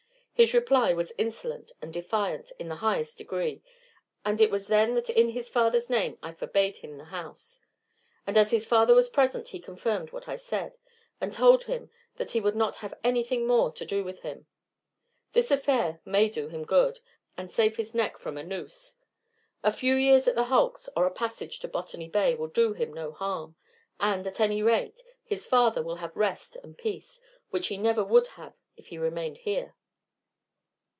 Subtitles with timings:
[0.33, 3.61] His reply was insolent and defiant in the highest degree,
[4.25, 7.61] and it was then that in his father's name I forbade him the house,
[8.25, 10.79] and as his father was present he confirmed what I said,
[11.21, 14.47] and told him that he would not have anything more to do with him.
[15.31, 16.99] This affair may do him good,
[17.37, 18.95] and save his neck from a noose.
[19.61, 22.91] A few years at the hulks or a passage to Botany Bay will do him
[22.91, 23.57] no harm;
[23.99, 27.21] and, at any rate, his father will have rest and peace,
[27.51, 29.75] which he never would have if he remained here."